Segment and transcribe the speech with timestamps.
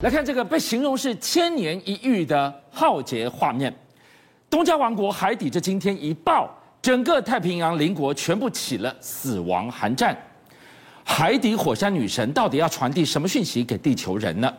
[0.00, 3.74] 来看这个被形容是千年一遇的浩劫画面，
[4.50, 6.50] 东加王国海底这惊天一爆，
[6.82, 10.14] 整个太平洋邻国全部起了死亡寒战。
[11.02, 14.52] 海底火山女神到底要传递什么讯息给地球人呢？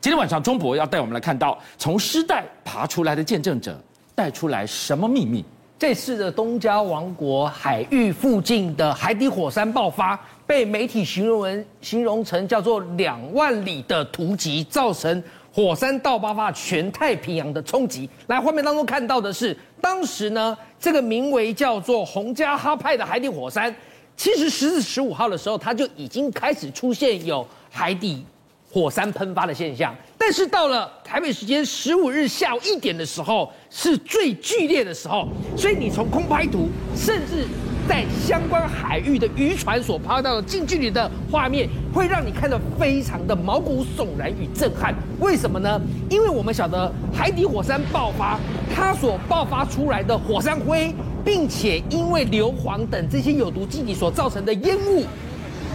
[0.00, 3.76] 今天晚上中博要带我们来看到从尸袋爬出来的见证者
[4.14, 5.44] 带出来什么秘密？
[5.76, 15.22] 这次的东加王国海域附近的海底火山爆发，被媒体形容为形容成叫做两万里的突击，造成
[15.52, 18.08] 火山大爆发全太平洋的冲击。
[18.26, 23.74] 来，画面当中看到的是，当时呢，这个名为叫做洪加哈派的海底火山，
[24.16, 28.24] 其实十四、十五号的时候，它就已经开始出现有海底。
[28.72, 35.28] 火山喷发的现象，但是到了台北时间十五日下午一点的时候，是最剧烈的时候。
[35.56, 36.66] 所以你从空拍图，
[36.96, 37.46] 甚至
[37.88, 44.94] 在相关海域的渔船所拍到的近距离的画面，会让你看得非常的毛骨悚然与震撼。
[45.20, 45.80] 为什么呢？
[46.08, 48.38] 因为我们晓得海底火山爆发，
[48.74, 55.04] 它所爆发出来的火山灰，并且因为硫磺等这些有毒气体所造成的烟雾。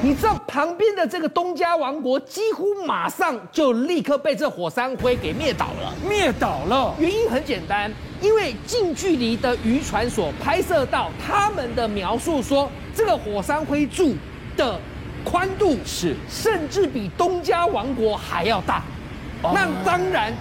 [0.02, 6.96] 你知道旁边的这个东加王国几乎马上就立刻被这火山灰给灭倒了，灭倒了。
[6.98, 14.16] 原因很简单，因为近距离的渔船所拍摄到他们的描述说，这个火山灰柱
[14.58, 14.80] 的
[15.24, 18.84] 宽度是甚至比东加王国还要大。
[19.42, 20.34] 那当然，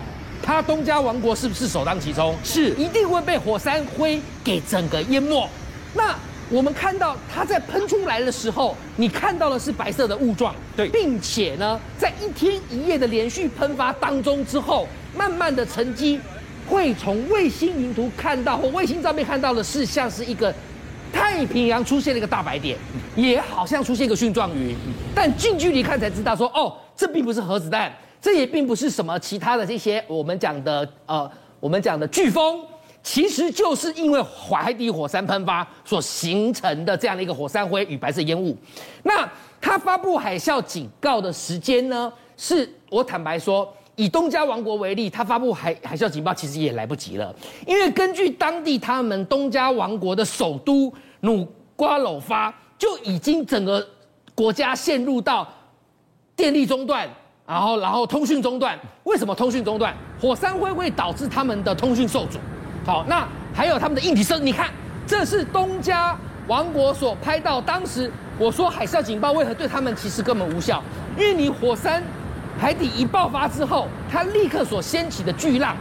[0.43, 2.35] 他东加王国是不是首当其冲？
[2.43, 5.49] 是，一定会被火山灰给整个淹没。
[5.95, 6.15] 那。
[6.51, 16.19] 我们看到它在喷出来的时候，你看到的是白色的雾状，对，并且呢，在一天一夜的连续喷发当中之后，慢慢的沉积，
[16.69, 20.55] 会从卫星云图看到或卫星照片看到的是像是一个
[21.13, 22.77] 太平洋出现了一个大白点，
[23.17, 24.77] 也好像出现一个蕈状云，
[25.15, 32.63] 但近距离看才知道说，哦，这并不是核子弹，这也并不是什么其他的这些我们讲的呃，我们讲的飓风。
[33.01, 38.55] 其实就是因为海底火山喷发所形成的这样的一个火山灰与白色烟雾。
[39.05, 39.27] 那
[39.61, 42.13] 它发布海啸警告的时间呢？
[42.37, 47.35] 是我坦白说，以东加王国为例，他发布海海啸警报其实也来不及了，
[47.67, 51.45] 因为根据当地他们东加王国的首都努
[51.75, 53.85] 瓜鲁发就已经整个
[54.37, 55.47] 国家陷入到
[56.37, 57.09] 电力中断，
[57.45, 58.79] 然后然后通讯中断。
[59.03, 59.93] 为什么通讯中断？
[60.21, 62.39] 火山灰会导致他们的通讯受阻。
[62.87, 64.71] 好，那还有他们的硬体设施，你看，
[65.09, 66.17] 这是东加
[66.47, 67.61] 王国所拍到。
[67.61, 70.81] 当时我说海啸警报为何对他们其实根本无效？
[71.19, 72.01] 因为你火山
[72.59, 75.77] 海底一爆发之后，它立刻所掀起的巨浪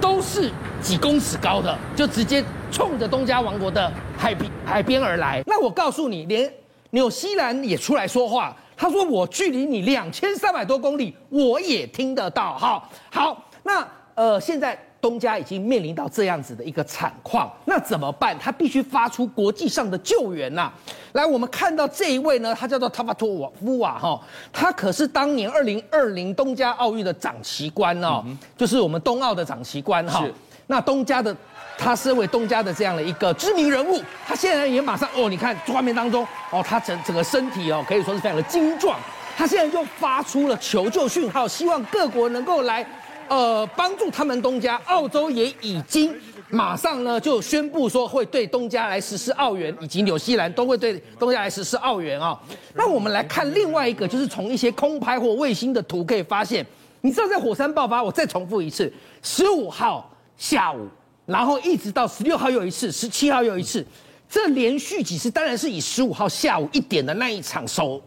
[0.00, 0.50] 都是
[0.82, 5.42] 几公尺高的，就直接冲着东加王国的海边海边而来。
[5.46, 6.52] 那我告诉你，连
[6.90, 12.58] 纽西兰也出来说话，他说我距离你两千三百多公里，我也听得到。
[12.58, 14.76] 好，好，那呃现在。
[15.00, 18.36] 东家已经面临到这样子的一个惨况，那怎么办？
[18.38, 20.72] 他必须发出国际上的救援呐、啊！
[21.12, 24.20] 来，我们看到这一位呢，他叫做塔巴托瓦夫瓦哈，
[24.52, 30.20] 他可是当年二零二零东家奥运的掌旗官哦，嗯、就是我们东奥的掌旗官哈。
[30.24, 30.34] 是
[30.66, 31.34] 那东家的，
[31.78, 38.98] 他身为东家的这样的一个知名人物，他现在也马上哦，你看画面当中哦，他整整个身体哦，可以说是非常的精壮。
[39.36, 42.84] 他现在就发出了求救讯号，希望各国能够来。
[43.28, 46.14] 呃，帮助他们东家，澳洲也已经
[46.50, 52.38] 马上呢就宣布说会对东家来实施澳元，以及纽西兰都会对东家来实施澳元啊。
[52.74, 56.64] 那我们来看另外一个，就是从一些空拍或卫星的图可以发现，
[57.02, 58.90] 你知道在火山爆发，我再重复一次，
[59.22, 60.88] 十五号下午，
[61.26, 63.84] 然后一直到十六号又一次，十七号又一次，
[64.28, 68.00] 这连续几次当然是以十五号下午一点的那一场首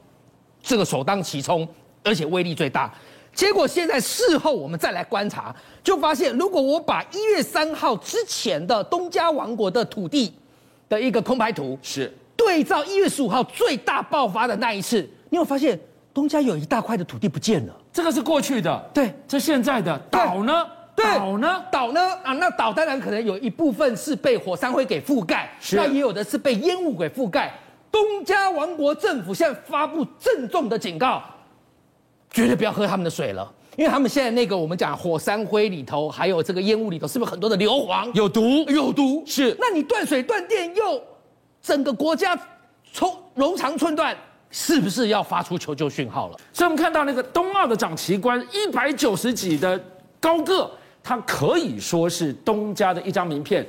[0.63, 1.67] 这个首当其冲，
[2.03, 2.91] 而且威力最大。
[3.33, 10.33] 结果现在事后我们再来观察，就发现，如果我把一月三号之前的东加王国的土地
[10.89, 15.79] 的一个空白图是对照一月十五号最大爆发的那一次，你有发现
[16.13, 17.73] 东加有一大块的土地不见了？
[17.93, 20.67] 这个是过去的，对，这现在的岛呢？
[20.93, 21.63] 对，岛呢？
[21.71, 22.01] 岛呢？
[22.23, 27.53] 啊，那岛当然可能有一部分是被火山灰给覆盖，是那也有的是被烟雾给覆盖。
[27.89, 31.23] 东加王国政府现在发布郑重的警告。
[32.31, 38.09] 绝对不要喝他们的水了，因为他们现在那个我们讲火山灰里头，还有这个烟雾里头，是不是很多的硫磺？
[38.13, 39.21] 有毒，有毒。
[39.25, 41.01] 是，那你断水断电，又
[41.61, 42.39] 整个国家
[42.93, 44.15] 从冗长寸断，
[44.49, 46.39] 是不是要发出求救讯号了？
[46.53, 49.77] 所以我们看到那个冬奥的掌旗官一百九十几的
[50.19, 50.71] 高个，
[51.03, 53.67] 他可以说是东家的一张名片，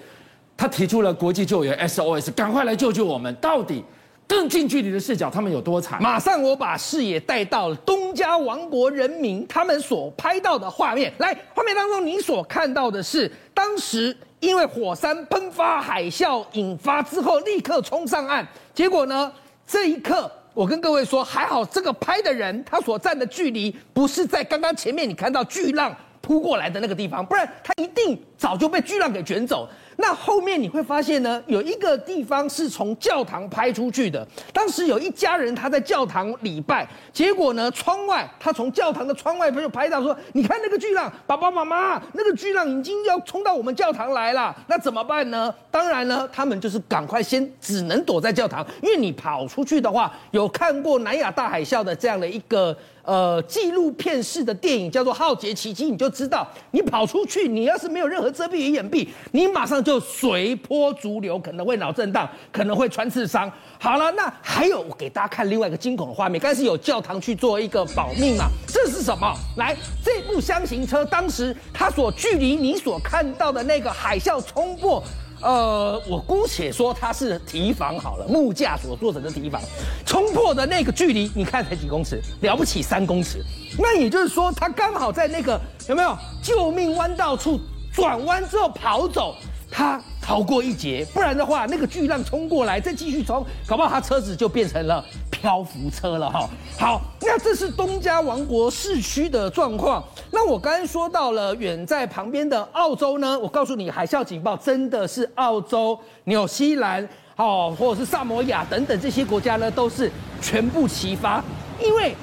[0.57, 3.35] 他提出了国际救援 SOS，赶快来救救我们！
[3.37, 3.85] 到底？
[4.33, 6.03] 更近距离的视角，他们有多惨？
[6.03, 11.13] 马上我把视野带到了东加王国人民他们所拍到的画面。
[11.19, 18.47] 来，画面当中你所看到的是当时因为火山喷发、海啸引发之后，立刻冲上岸。
[18.73, 19.31] 结果呢，
[19.67, 29.69] 这一刻我跟各位说，还好这个拍的人他所站的距离不是在刚刚前面你看到巨浪扑过来的那个地方，不然他一定早就被巨浪给卷走。
[30.03, 34.27] 那后面你会发现呢，有一个地方是从教堂拍出去的。
[34.53, 45.55] 当时有一家人他在教堂礼拜，结果呢，窗外他从教堂的窗外就拍到说：“你看那个巨浪，爸爸妈妈，那个巨浪已经要冲到我们教堂来了。”那怎么办呢？
[45.71, 52.77] 当然呢，他们就是赶快先只能躲在教堂，因为你跑出去的话，有看过南亚大海啸的这样的一个。
[53.05, 63.53] 呃，纪录片式的电影叫做《浩劫奇迹》，你就知道，你跑出去，你要是没有任何遮蔽与掩蔽，你马上就就随波逐流，可能会脑震荡，可能会穿刺伤。
[63.79, 68.47] 好了，那还有我给大家看另外一个惊恐的画面，刚才是有教堂去做一个保命嘛？
[68.67, 69.31] 这是什么？
[69.59, 75.03] 来，这部箱型车当时它所距离你所看到的那个海啸冲破。
[75.43, 79.61] 呃，我姑且说它是堤防好了，木架所做成的堤防，
[80.07, 83.45] 冲破的那个距离，你看才几公尺，了不起三公尺，
[83.79, 87.61] 那也就是说，它刚好在那个有没有救命弯道处
[87.93, 89.35] 转弯之后跑走，
[89.73, 95.05] 他逃过一劫，不然的话，那个巨浪冲过来再继续冲，搞不好他车子就变成了。
[95.31, 96.49] 漂浮车了哈，
[96.79, 100.01] 好，那这是东加王国市区的状况。
[100.31, 110.09] 那我刚才说到了远在旁边的澳洲呢，我告诉你，海啸警报真的是澳洲、纽西兰哦，或者是萨摩亚等等这些国家呢，都是
[110.41, 111.43] 全部齐发。
[111.83, 112.15] 因为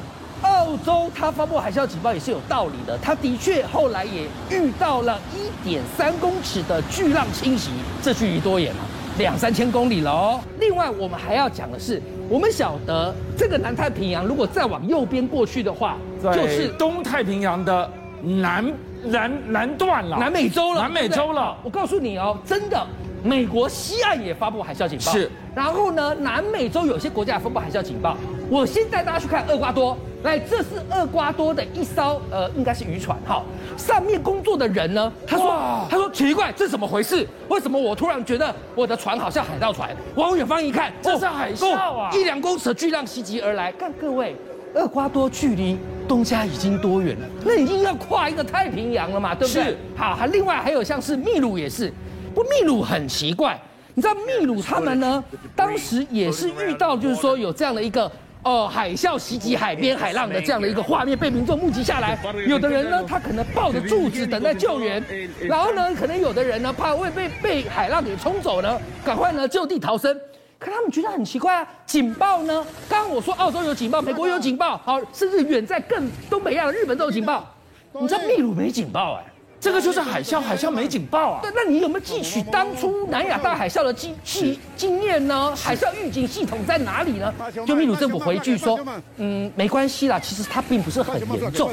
[0.69, 4.25] 澳洲它发布海啸警报也是有道理的，它的确后来也
[4.55, 7.71] 遇到了一点三公尺的巨浪侵袭，
[8.03, 8.85] 这距离多远啊？
[9.17, 10.39] 两三千公里了哦。
[10.59, 11.99] 另外，我们还要讲的是。
[12.29, 18.71] 我们晓得，这个南太平洋如果再往右边过去的话，就是东太平洋的南
[19.03, 21.57] 南南段了，南美洲了，南美洲了。
[21.63, 22.85] 我告诉你哦，真的，
[23.23, 25.11] 美国西岸也发布海啸警报。
[25.11, 25.31] 是。
[25.55, 28.15] 然后呢，南美洲有些国家也发布海啸警报。
[28.47, 29.97] 我先带大家去看厄瓜多。
[30.23, 33.41] 来，这是厄瓜多的一艘呃，应该是渔船哈。
[33.77, 37.25] 上面工作的人呢，他说，他说奇怪，这怎么回事？
[37.47, 39.95] 为什么我突然觉得我的船好像海盗船？
[40.15, 42.11] 往远方一看，这是海啸啊！
[42.13, 43.71] 一两公尺的巨浪袭击而来。
[43.71, 44.35] 看各位，
[44.75, 47.25] 厄瓜多距离东家已经多远了？
[47.45, 49.63] 那已经要跨一个太平洋了嘛，对不对？
[49.63, 49.77] 是。
[49.95, 51.93] 好，还另外还有像是秘鲁也是，
[52.35, 53.57] 不，秘鲁很奇怪，
[53.93, 55.23] 你知道秘鲁他们呢，
[55.55, 58.11] 当时也是遇到，就是说有这样的一个。
[58.43, 65.03] 哦，海啸袭击海边海浪的这样的一个画面被民众目击下来， 有的人呢，他可能抱着柱子等待救援，
[65.41, 70.17] 然后呢，可能有的人呢，怕会被被海浪给冲走呢，赶快呢就地逃生。
[70.57, 72.65] 可他们觉得很奇怪啊，警报呢？
[72.89, 77.45] 刚刚我说澳洲有警报，美国有警报，好，甚至远在更东北亚的，日本都有警报，
[77.93, 79.25] 你知道秘鲁没警报哎？
[79.59, 81.39] 这个就是海啸，海啸没警报啊。
[81.41, 85.53] 对，那你有没有记取当初南亚大海啸的经经经验呢？
[85.55, 87.33] 海啸预警系统在哪里呢？
[87.67, 88.79] 就秘鲁政府回一句说，
[89.17, 91.71] 嗯，没关系啦，其实它并不是很严重。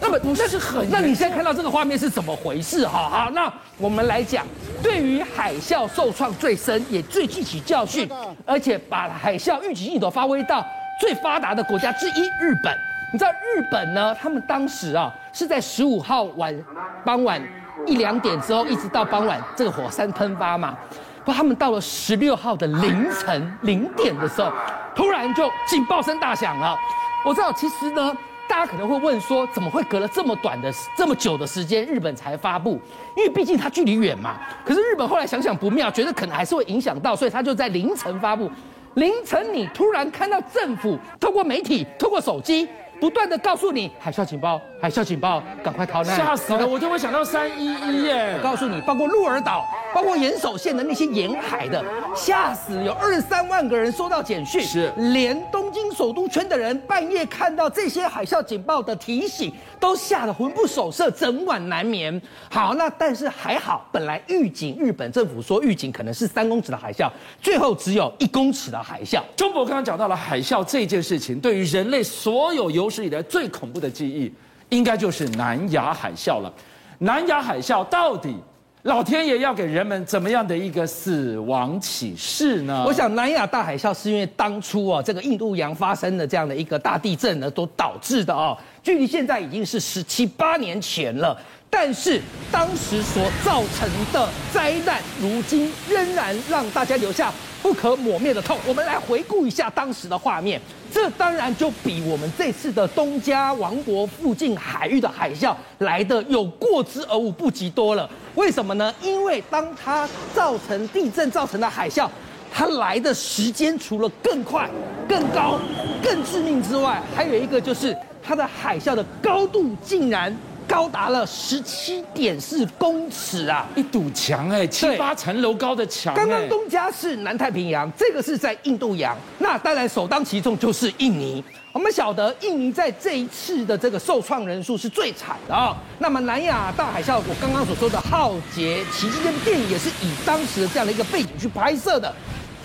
[0.00, 2.86] 那么不是很，那你现在看到这个画面是怎么回事？
[2.86, 4.44] 哈，好，那我们来讲，
[4.82, 8.10] 对于海啸受创最深，也最汲取教训，
[8.44, 10.66] 而且把海啸预警系统发挥到
[11.00, 12.74] 最发达的国家之一——日本。
[13.12, 14.14] 你知道日本呢？
[14.14, 16.56] 他们当时啊是在十五号晚
[17.04, 17.42] 傍晚
[17.84, 20.76] 一两点之后，一直到傍晚这个火山喷发嘛。
[21.24, 24.52] 不，他们到了十六号的凌晨零点的时候，
[24.94, 26.76] 突然就警报声大响了。
[27.24, 28.16] 我知道，其实呢，
[28.48, 32.80] 大家可能会问说，怎么会隔了这么短的这么久的时间，日本才发布？
[33.16, 34.36] 因为毕竟它距离远嘛。
[34.64, 38.48] 可是日本后来想想不妙，觉得可能还是会影响到，所以他就在凌晨发布。
[38.94, 42.68] 凌晨你突然看到政府透过媒体、透过手机。
[43.00, 46.14] 不断的告诉你海啸警报，海啸警报，赶快逃难！
[46.14, 48.34] 吓死了，我就会想到三一一耶。
[48.36, 51.82] 我告诉你，包括鹿儿岛，包括岩手县的那些沿海的，
[52.14, 62.20] 吓死，有二十三万个人收到简讯，是连东京首都圈的人半夜看到这些海啸警报的提醒，都吓得魂不守舍，整晚难眠。
[62.50, 69.22] 好，那但是还好，本来预警日本政府说预警可能是三公尺的海啸，最后只有一公尺的海啸。
[69.34, 74.32] 中国刚刚讲到了海啸这件事情，对于人类所有有史以来最恐怖的记忆，
[74.70, 76.52] 应该就是南亚海啸了。
[76.98, 78.34] 南亚海啸到底
[78.82, 82.84] 老天爷要给人们怎么样的一个死亡启示呢？
[82.86, 88.56] 我想南亚大海啸是因为当初啊，这个印度洋发生的这样的一个大地震呢，都导致的啊。
[88.82, 91.38] 距离现在已经是十七八年前了。
[91.72, 92.20] 但是
[92.50, 97.32] 当时所造成的灾难，如今仍然让大家留下
[97.62, 98.58] 不可磨灭的痛。
[98.66, 100.60] 我们来回顾一下当时的画面，
[100.92, 108.08] 这当然就比我们这次的东加王国附近海域的海啸来得有过之而无不及多了。
[108.34, 108.94] 为什么呢？
[109.02, 112.08] 因为当它造成地震造成的海啸，
[112.52, 114.68] 它来的时间除了更快、
[115.08, 115.58] 更高、
[116.02, 120.36] 更致命之外，还有一个就是它的海啸的高度竟然。
[120.70, 123.66] 高达了十七点四公尺啊！
[123.74, 126.14] 一堵墙哎，七八层楼高的墙。
[126.14, 129.16] 刚刚东家是南太平洋，这个是在印度洋。
[129.40, 131.42] 那当然首当其冲就是印尼。
[131.72, 135.76] 我们晓得印尼在这一次的这个受创人数是最惨的啊。
[135.98, 142.14] 那么南亚大海啸，我刚刚所说的《浩劫奇迹》这部电影也是以当时的这样的一个背景去拍摄的。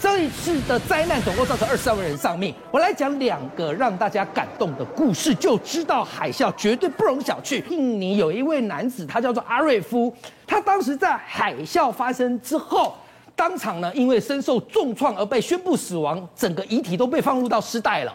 [0.02, 2.54] 这一次的灾难总共造成二十三万人丧命。
[2.70, 7.64] 我来讲两个让大家感动的故事，就知道海啸绝对不容小觑。
[7.70, 10.14] 印尼有一位男子，他叫做阿瑞夫，
[10.46, 12.94] 他当时在海啸发生之后，
[13.36, 18.14] 当场呢因为身受重创而被宣布死亡，整个遗体都被放入到尸袋了。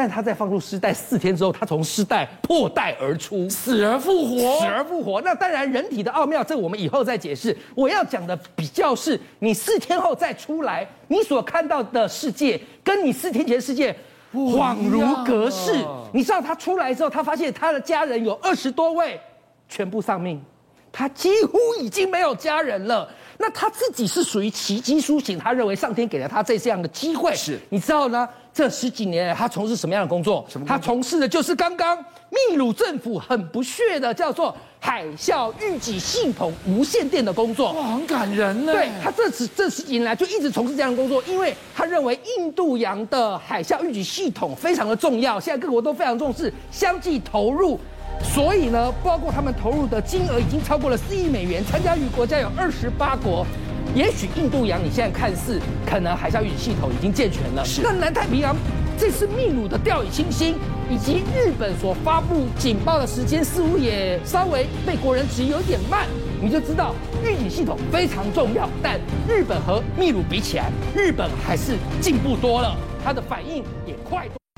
[0.00, 5.20] 但他在放入尸袋四天之后，他从尸袋破袋而出，死而复活，死而复活。
[5.20, 7.54] 那当然，人体的奥妙，这我们以后再解释。
[7.74, 13.94] 我要讲的比较是，你四天后再出来，你所看到的世界，跟你四天前的世界
[14.32, 15.74] 恍如隔世。
[16.14, 19.20] 你知道他出来之后，他发现他的家人有二十多位
[19.68, 20.42] 全部丧命，
[20.90, 23.06] 他几乎已经没有家人了。
[23.40, 27.34] 那他自己是属于奇迹苏醒，他认为上天给了他这这样的机会。
[27.34, 28.28] 是，你知道呢？
[28.52, 30.44] 这十几年来，他从事什么样的工作？
[30.46, 30.66] 什么？
[30.68, 31.96] 他从事的就是刚刚
[32.28, 37.72] 秘鲁政府很不屑的叫做海啸预警系统无线电的工作。
[37.72, 38.72] 哇，很感人呢。
[38.72, 47.78] 对，他这十这十几年来就一直从事这样的工作，因为他认为印度洋的海啸预警系统非常的重要，现在各国都非常重视，相继投入，
[48.22, 53.46] 所以呢，包括他们投入的金额已经超过了四亿美元，参加与国家有二十八国。
[53.92, 57.82] 也许印度洋你现在看似可能海啸预警系统已经健全了，是。
[57.82, 58.54] 那南太平洋
[58.96, 60.54] 这次秘鲁的掉以轻心，
[60.88, 66.06] 以及日本所发布警报的时间似乎也稍微被国人质疑有点慢，
[66.40, 68.68] 你就知道预警系统非常重要。
[68.80, 74.39] 但日本和秘鲁比起来，日本还是进步多了，它的反应也快多。